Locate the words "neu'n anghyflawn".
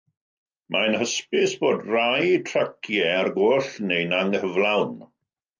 3.93-5.01